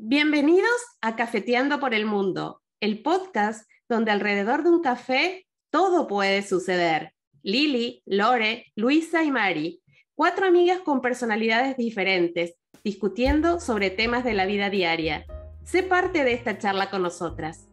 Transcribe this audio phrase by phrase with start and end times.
[0.00, 6.42] Bienvenidos a Cafeteando por el Mundo, el podcast donde alrededor de un café todo puede
[6.42, 7.14] suceder.
[7.42, 9.82] Lili, Lore, Luisa y Mari,
[10.14, 15.26] cuatro amigas con personalidades diferentes, discutiendo sobre temas de la vida diaria.
[15.64, 17.66] Sé parte de esta charla con nosotras.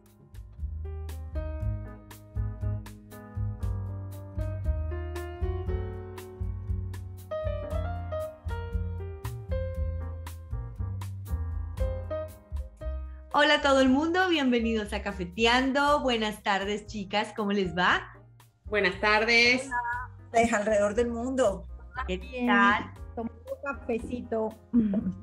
[13.38, 16.00] Hola a todo el mundo, bienvenidos a Cafeteando.
[16.00, 18.16] Buenas tardes, chicas, ¿cómo les va?
[18.64, 19.68] Buenas tardes.
[20.32, 20.56] Hola.
[20.56, 21.68] alrededor del mundo.
[22.06, 22.16] ¿Qué
[22.46, 22.94] tal?
[23.14, 24.48] Tomando cafecito.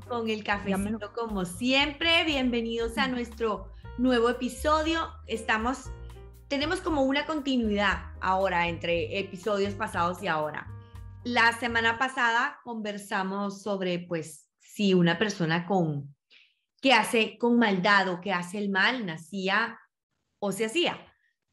[0.08, 2.24] Con el cafecito como siempre.
[2.24, 5.10] Bienvenidos a nuestro nuevo episodio.
[5.26, 5.90] Estamos,
[6.50, 10.68] tenemos como una continuidad ahora entre episodios pasados y ahora.
[11.24, 16.14] La semana pasada conversamos sobre, pues, si una persona con
[16.84, 19.80] que hace con maldad o que hace el mal, nacía
[20.40, 21.00] o se hacía.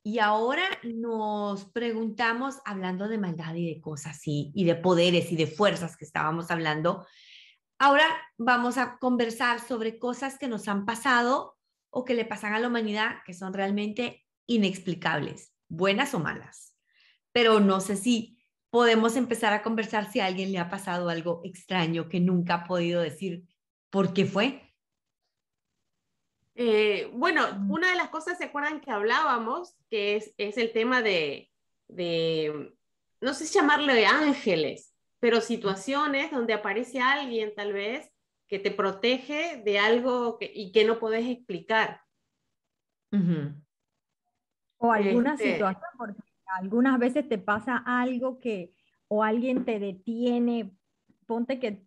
[0.03, 5.37] Y ahora nos preguntamos, hablando de maldad y de cosas así, y de poderes y
[5.37, 7.07] de fuerzas que estábamos hablando,
[7.79, 8.07] ahora
[8.39, 11.57] vamos a conversar sobre cosas que nos han pasado
[11.91, 16.75] o que le pasan a la humanidad que son realmente inexplicables, buenas o malas.
[17.31, 21.41] Pero no sé si podemos empezar a conversar si a alguien le ha pasado algo
[21.45, 23.45] extraño que nunca ha podido decir
[23.91, 24.70] por qué fue
[27.01, 29.77] eh, bueno, una de las cosas, ¿se acuerdan que hablábamos?
[29.89, 31.51] Que es, es el tema de,
[31.89, 32.75] de,
[33.21, 38.11] no sé si llamarlo de ángeles, pero situaciones donde aparece alguien tal vez
[38.49, 42.03] que te protege de algo que, y que no puedes explicar.
[44.79, 48.73] O alguna este situación, porque algunas veces te pasa algo que,
[49.09, 50.73] o alguien te detiene,
[51.27, 51.85] ponte que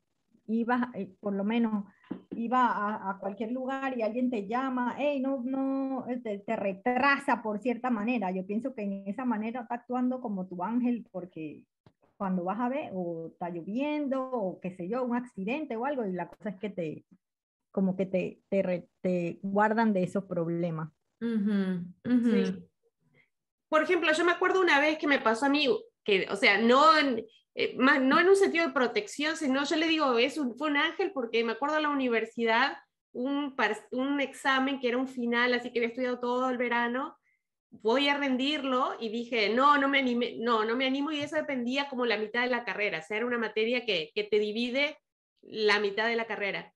[0.48, 1.86] ibas, eh, por lo menos,
[2.32, 7.60] iba a, cualquier lugar y alguien te llama, hey, no, no, te, te, retrasa por
[7.60, 8.32] cierta manera.
[8.32, 11.64] Yo pienso que en esa manera está actuando como tu ángel porque
[12.18, 16.06] cuando vas a ver o está lloviendo o qué sé yo, un accidente o algo
[16.06, 17.06] y la cosa es que te,
[17.72, 20.90] como que te, te, te guardan de esos problemas.
[21.20, 22.68] Sí.
[23.70, 25.68] Por ejemplo, yo me acuerdo una vez que me pasó a mí,
[26.04, 26.84] que, o sea, no
[27.56, 30.78] eh, no en un sentido de protección, sino yo le digo, es un, fue un
[30.78, 32.78] ángel porque me acuerdo en la universidad,
[33.12, 33.56] un,
[34.20, 37.18] examen que era un final, así que había estudiado todo el verano,
[37.70, 40.04] voy a rendirlo y dije, no, no me
[40.40, 43.18] no, no me animo y eso dependía como la mitad de la carrera, o sea,
[43.18, 44.98] era una materia que, que te divide
[45.42, 46.74] la mitad de la carrera.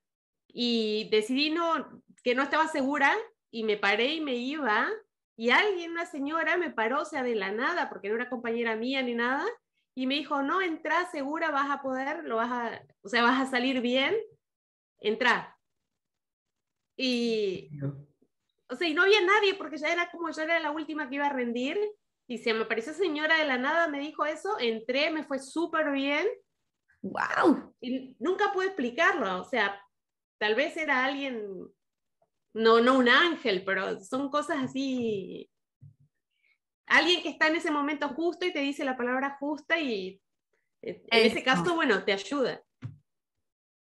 [0.48, 3.16] Y decidí no, que no estaba segura
[3.52, 4.90] y me paré y me iba
[5.36, 8.76] y alguien, una señora, me paró, o sea, de la nada, porque no era compañera
[8.76, 9.46] mía ni nada,
[9.98, 13.42] y me dijo, no, entra segura, vas a poder, lo vas a, o sea, vas
[13.42, 14.16] a salir bien,
[15.00, 15.58] entra.
[16.96, 17.72] Y,
[18.70, 21.16] o sea, y no había nadie porque ya era como yo era la última que
[21.16, 21.80] iba a rendir
[22.28, 25.90] y se me apareció señora de la nada, me dijo eso, entré, me fue súper
[25.92, 26.28] bien.
[27.02, 27.74] ¡Wow!
[27.82, 29.82] Y nunca pude explicarlo, o sea,
[30.38, 31.44] tal vez era alguien,
[32.54, 35.50] no, no un ángel, pero son cosas así
[36.88, 40.22] alguien que está en ese momento justo y te dice la palabra justa y
[40.82, 42.62] eh, en ese caso, bueno, te ayuda.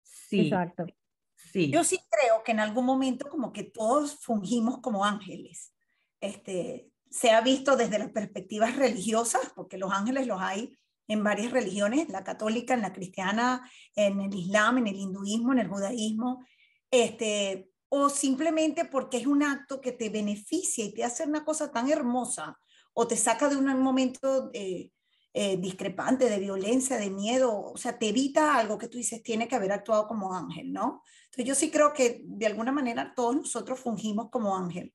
[0.03, 0.41] Sí.
[0.41, 0.87] Exacto.
[1.35, 1.71] Sí.
[1.71, 5.73] Yo sí creo que en algún momento como que todos fungimos como ángeles.
[6.21, 11.53] Este, se ha visto desde las perspectivas religiosas, porque los ángeles los hay en varias
[11.53, 16.45] religiones, la católica, en la cristiana, en el islam, en el hinduismo, en el judaísmo,
[16.91, 21.71] este, o simplemente porque es un acto que te beneficia y te hace una cosa
[21.73, 22.59] tan hermosa
[23.01, 24.91] o te saca de un momento eh,
[25.33, 29.47] eh, discrepante, de violencia, de miedo, o sea, te evita algo que tú dices, tiene
[29.47, 31.05] que haber actuado como ángel, ¿no?
[31.27, 34.93] Entonces yo sí creo que de alguna manera todos nosotros fungimos como ángel.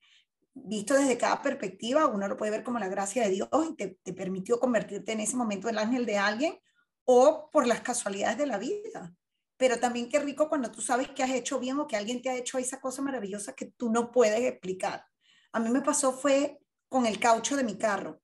[0.53, 3.97] Visto desde cada perspectiva, uno lo puede ver como la gracia de Dios y te,
[4.03, 6.59] te permitió convertirte en ese momento el ángel de alguien
[7.05, 9.15] o por las casualidades de la vida.
[9.55, 12.29] Pero también qué rico cuando tú sabes que has hecho bien o que alguien te
[12.29, 15.06] ha hecho esa cosa maravillosa que tú no puedes explicar.
[15.53, 16.59] A mí me pasó fue
[16.94, 18.22] con el caucho de mi carro.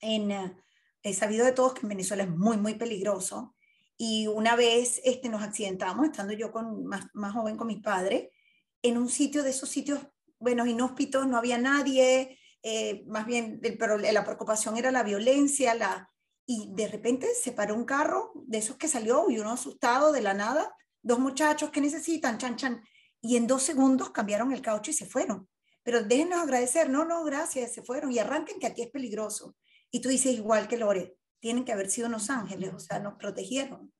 [0.00, 0.56] En, eh,
[1.02, 3.54] he sabido de todos que en Venezuela es muy, muy peligroso.
[3.98, 8.32] Y una vez este, nos accidentamos, estando yo con, más, más joven con mi padre,
[8.80, 10.00] en un sitio de esos sitios,
[10.38, 16.10] bueno, inhóspitos, no había nadie, eh, más bien, pero la preocupación era la violencia, la,
[16.46, 20.22] y de repente se paró un carro de esos que salió y uno asustado de
[20.22, 22.82] la nada, dos muchachos que necesitan, chan, chan,
[23.20, 25.46] y en dos segundos cambiaron el caucho y se fueron
[25.88, 29.56] pero déjenos agradecer, no, no, gracias, se fueron y arranquen que aquí es peligroso.
[29.90, 33.14] Y tú dices igual que Lore, tienen que haber sido unos ángeles, o sea, nos
[33.14, 33.90] protegieron.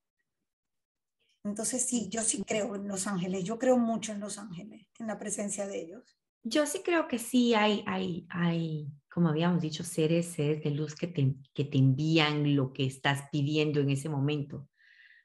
[1.45, 5.07] Entonces sí, yo sí creo en los ángeles, yo creo mucho en los ángeles, en
[5.07, 6.19] la presencia de ellos.
[6.43, 10.95] Yo sí creo que sí hay, hay, hay, como habíamos dicho, seres, seres de luz
[10.95, 14.69] que te, que te envían lo que estás pidiendo en ese momento,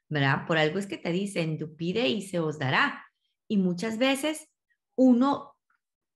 [0.08, 0.46] ¿verdad?
[0.46, 3.04] Por algo es que te dicen, tú pide y se os dará.
[3.48, 4.48] Y muchas veces
[4.96, 5.53] uno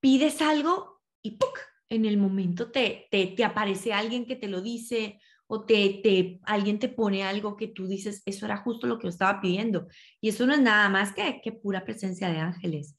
[0.00, 1.58] pides algo y ¡puc!
[1.90, 6.40] en el momento te, te, te aparece alguien que te lo dice o te, te,
[6.42, 9.88] alguien te pone algo que tú dices, eso era justo lo que yo estaba pidiendo.
[10.20, 12.98] Y eso no es nada más que, que pura presencia de ángeles.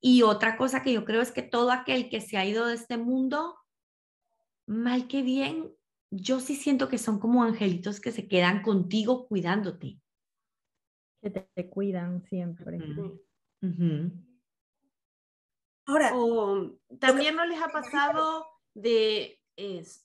[0.00, 2.74] Y otra cosa que yo creo es que todo aquel que se ha ido de
[2.74, 3.56] este mundo,
[4.66, 5.70] mal que bien,
[6.10, 10.00] yo sí siento que son como angelitos que se quedan contigo cuidándote.
[11.22, 12.78] Que te, cuidan siempre.
[15.86, 16.12] Ahora,
[16.98, 19.38] también no les ha pasado de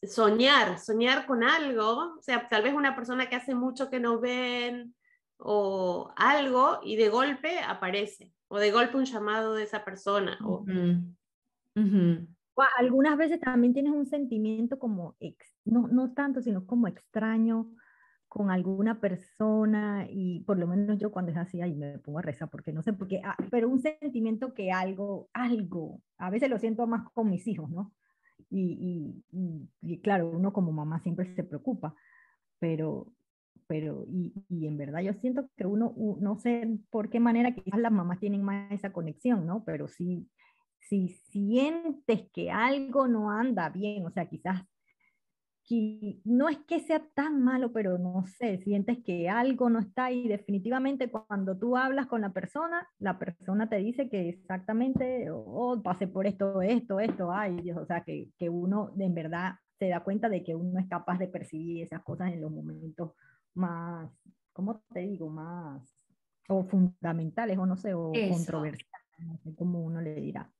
[0.07, 4.19] soñar, soñar con algo, o sea, tal vez una persona que hace mucho que no
[4.19, 4.93] ven
[5.37, 10.37] o algo y de golpe aparece o de golpe un llamado de esa persona.
[10.43, 10.65] O...
[12.77, 15.15] Algunas veces también tienes un sentimiento como,
[15.63, 17.71] no, no tanto, sino como extraño
[18.29, 22.21] con alguna persona y por lo menos yo cuando es así, ahí me pongo a
[22.21, 26.49] rezar porque no sé por qué, ah, pero un sentimiento que algo, algo, a veces
[26.49, 27.91] lo siento más con mis hijos, ¿no?
[28.51, 29.23] Y,
[29.81, 31.95] y, claro, uno como mamá siempre se preocupa,
[32.59, 33.11] pero,
[33.67, 37.79] pero y, y, en verdad yo siento que uno, no sé por qué manera quizás
[37.79, 39.63] las mamás tienen más esa conexión, ¿no?
[39.65, 40.27] Pero sí,
[40.79, 44.63] si sientes que algo no anda bien, o sea, quizás
[46.23, 50.27] no es que sea tan malo, pero no sé, sientes que algo no está y
[50.27, 56.07] definitivamente cuando tú hablas con la persona, la persona te dice que exactamente, oh, pasé
[56.07, 60.03] por esto, esto, esto, ay Dios, o sea, que, que uno en verdad se da
[60.03, 63.11] cuenta de que uno es capaz de percibir esas cosas en los momentos
[63.53, 64.11] más,
[64.53, 65.29] ¿cómo te digo?
[65.29, 65.95] Más,
[66.47, 70.51] o fundamentales, o no sé, o controversiales, no sé cómo uno le dirá.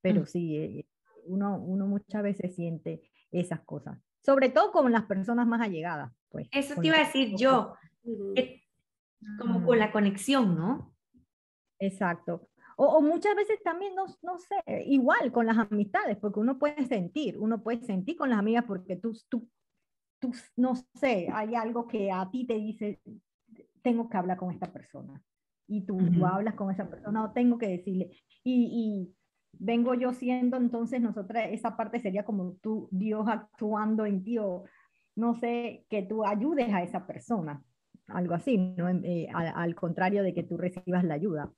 [0.00, 0.26] Pero mm.
[0.26, 0.86] sí, eh,
[1.26, 3.02] uno, uno muchas veces siente
[3.32, 6.12] esas cosas, sobre todo con las personas más allegadas.
[6.28, 7.74] Pues, Eso te iba a decir yo,
[9.38, 10.94] como con la conexión, ¿no?
[11.78, 12.48] Exacto.
[12.76, 14.56] O, muchas veces también, no, no, sé,
[14.86, 18.96] igual con las amistades, porque uno puede sentir, uno puede sentir con las amigas porque
[18.96, 19.48] tú, tú
[20.18, 23.00] tú, no sé, hay algo que a ti te dice,
[23.82, 25.22] tengo que hablar con esta persona.
[25.68, 28.16] Y tú, hablas con esa persona o tengo que decirle.
[28.44, 29.15] Y,
[29.58, 34.64] vengo yo siendo, entonces nosotras, esa parte sería como tú, Dios actuando en ti o
[35.14, 37.62] no sé, que tú ayudes a esa persona.
[38.08, 38.88] Algo así, ¿no?
[38.88, 41.52] Eh, al contrario de que tú recibas la ayuda.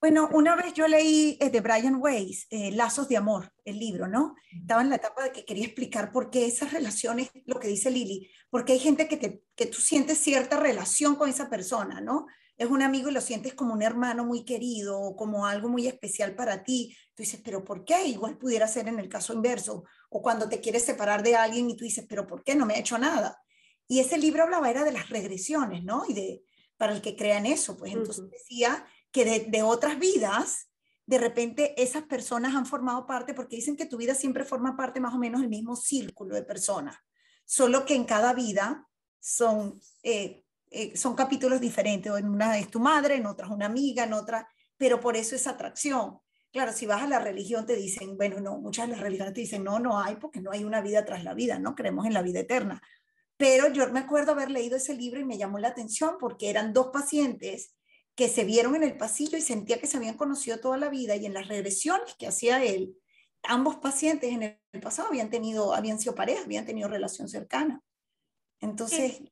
[0.00, 4.06] Bueno, una vez yo leí eh, de Brian Weiss, eh, Lazos de Amor, el libro,
[4.06, 4.34] ¿no?
[4.50, 7.90] Estaba en la etapa de que quería explicar por qué esas relaciones, lo que dice
[7.90, 12.26] Lili, porque hay gente que, te, que tú sientes cierta relación con esa persona, ¿no?
[12.58, 15.86] Es un amigo y lo sientes como un hermano muy querido o como algo muy
[15.86, 16.94] especial para ti.
[17.14, 18.06] Tú dices, pero ¿por qué?
[18.06, 19.84] Igual pudiera ser en el caso inverso.
[20.10, 22.56] O cuando te quieres separar de alguien y tú dices, pero ¿por qué?
[22.56, 23.40] No me ha hecho nada.
[23.86, 26.02] Y ese libro hablaba era de las regresiones, ¿no?
[26.08, 26.42] Y de,
[26.76, 30.70] para el que crea en eso, pues entonces decía que de, otras vidas,
[31.06, 35.00] de repente esas personas han formado parte, porque dicen que tu vida siempre forma parte
[35.00, 36.96] más o menos del mismo círculo de personas,
[37.44, 38.86] solo que en cada vida
[39.18, 43.66] son, eh, eh, son capítulos diferentes, en una es tu madre, en otra es una
[43.66, 46.18] amiga, en otra, pero por eso es atracción.
[46.50, 49.64] Claro, si vas a la religión te dicen, bueno, no, muchas las religiones te dicen,
[49.64, 52.22] no, no hay, porque no hay una vida tras la vida, no creemos en la
[52.22, 52.82] vida eterna.
[53.36, 56.72] Pero yo me acuerdo haber leído ese libro y me llamó la atención porque eran
[56.72, 57.74] dos pacientes
[58.14, 61.14] que se vieron en el pasillo y sentía que se habían conocido toda la vida
[61.14, 62.96] y en las regresiones que hacía él,
[63.44, 67.82] ambos pacientes en el pasado habían tenido, habían sido pareja, habían tenido relación cercana.
[68.60, 69.22] Entonces...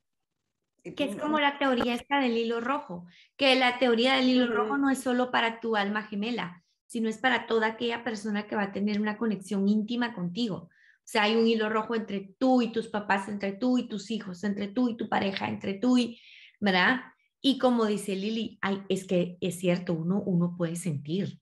[0.94, 4.76] Que es como la teoría esta del hilo rojo, que la teoría del hilo rojo
[4.78, 8.64] no es solo para tu alma gemela, sino es para toda aquella persona que va
[8.64, 10.68] a tener una conexión íntima contigo.
[11.06, 14.10] O sea, hay un hilo rojo entre tú y tus papás, entre tú y tus
[14.10, 16.20] hijos, entre tú y tu pareja, entre tú y,
[16.60, 17.00] ¿verdad?
[17.40, 21.40] Y como dice Lili, es que es cierto, uno, uno puede sentir,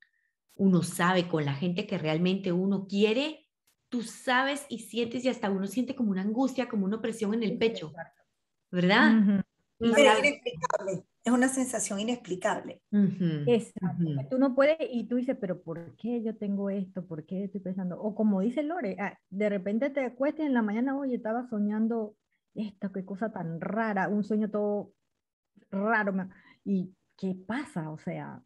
[0.55, 3.49] uno sabe con la gente que realmente uno quiere,
[3.89, 7.43] tú sabes y sientes y hasta uno siente como una angustia, como una opresión en
[7.43, 7.93] el pecho,
[8.75, 9.45] ¿verdad?
[9.78, 12.83] es inexplicable, es una sensación inexplicable.
[14.31, 17.07] Tú no puedes, y tú dices, pero ¿por qué yo tengo esto?
[17.07, 18.00] ¿Por qué estoy pensando?
[18.00, 22.16] O como dice Lore, ah, de repente te acuestas en la mañana, oye, estaba soñando
[22.54, 24.93] esto, qué cosa tan rara, un sueño todo
[25.71, 26.14] raro.
[26.64, 27.90] ¿Y qué pasa?
[27.90, 28.43] O sea,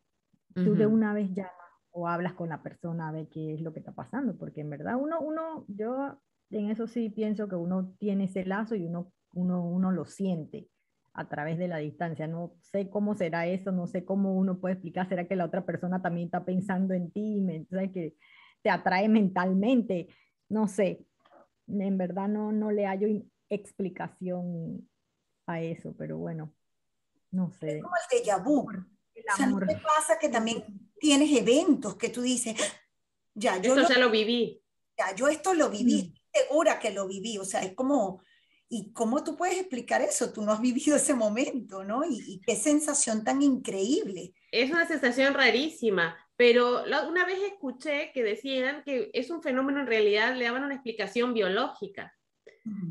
[0.54, 1.52] tú de una vez llamas
[1.90, 4.70] o hablas con la persona a ver qué es lo que está pasando, porque en
[4.70, 6.18] verdad uno, uno, yo
[6.50, 10.68] en eso sí pienso que uno tiene ese lazo y uno, uno, uno lo siente
[11.12, 12.26] a través de la distancia.
[12.26, 15.64] No sé cómo será eso, no sé cómo uno puede explicar, será que la otra
[15.64, 17.92] persona también está pensando en ti, ¿sabes?
[17.92, 18.16] que
[18.62, 20.08] te atrae mentalmente,
[20.48, 21.04] no sé,
[21.68, 23.08] en verdad no, no le hallo
[23.48, 24.88] explicación
[25.46, 26.54] a eso, pero bueno,
[27.30, 27.78] no sé.
[27.78, 28.70] Es como el déjà vu.
[29.50, 30.64] ¿no te pasa que también
[30.98, 32.54] tienes eventos que tú dices,
[33.34, 34.62] ya, yo esto ya lo viví.
[34.96, 36.38] Ya, yo esto lo viví, mm.
[36.38, 38.22] segura que lo viví, o sea, es como,
[38.68, 40.32] ¿y cómo tú puedes explicar eso?
[40.32, 42.02] Tú no has vivido ese momento, ¿no?
[42.08, 44.34] Y, qué sensación tan increíble.
[44.52, 49.86] Es una sensación rarísima, pero una vez escuché que decían que es un fenómeno en
[49.86, 52.14] realidad, le daban una explicación biológica,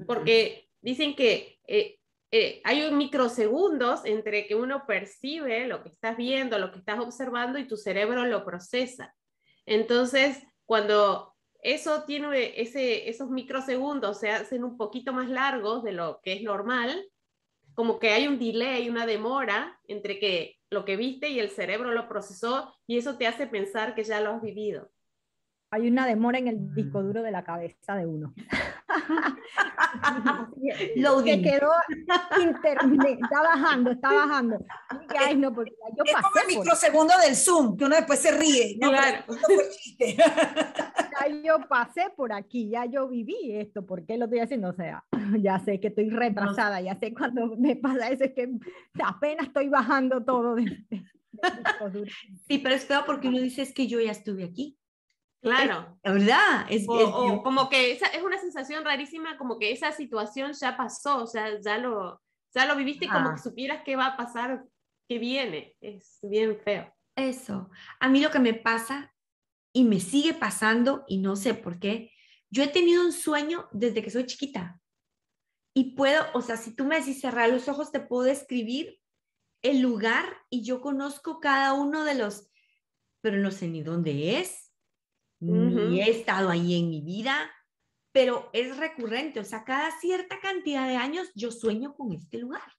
[0.06, 2.00] porque dicen que eh,
[2.32, 7.60] eh, hay microsegundos entre que uno percibe lo que estás viendo, lo que estás observando
[7.60, 9.16] y tu cerebro lo procesa.
[9.66, 16.20] Entonces, cuando eso tiene ese, esos microsegundos se hacen un poquito más largos de lo
[16.22, 17.10] que es normal,
[17.74, 21.92] como que hay un delay, una demora entre que lo que viste y el cerebro
[21.92, 24.90] lo procesó y eso te hace pensar que ya lo has vivido
[25.70, 28.34] hay una demora en el disco duro de la cabeza de uno.
[30.96, 31.72] Lo que quedó
[32.42, 34.66] internet, está bajando, está bajando.
[35.20, 38.78] Ay, no, porque yo es como el microsegundo del Zoom, que uno después se ríe.
[38.80, 39.24] Claro.
[40.00, 44.70] ya yo pasé por aquí, ya yo viví esto, ¿por qué lo estoy haciendo?
[44.70, 45.04] O sea,
[45.42, 48.50] ya sé que estoy retrasada, ya sé cuando me pasa eso, es que
[49.04, 50.56] apenas estoy bajando todo.
[50.56, 52.12] De, disco duro.
[52.48, 54.78] Sí, pero es claro porque uno dice es que yo ya estuve aquí.
[55.48, 55.98] Claro.
[56.04, 56.66] La verdad.
[56.70, 61.24] Es, o, como que esa, es una sensación rarísima, como que esa situación ya pasó,
[61.24, 62.22] o sea, ya lo,
[62.54, 64.64] ya lo viviste como que supieras qué va a pasar,
[65.08, 65.76] qué viene.
[65.82, 66.94] Es bien feo.
[67.16, 67.70] Eso.
[68.00, 69.14] A mí lo que me pasa
[69.74, 72.12] y me sigue pasando y no sé por qué,
[72.50, 74.82] yo he tenido un sueño desde que soy chiquita.
[75.74, 79.00] Y puedo, o sea, si tú me decís cerrar los ojos, te puedo describir
[79.62, 82.50] el lugar y yo conozco cada uno de los,
[83.22, 84.67] pero no sé ni dónde es,
[85.40, 87.52] ni he estado ahí en mi vida,
[88.12, 92.77] pero es recurrente, o sea, cada cierta cantidad de años yo sueño con este lugar.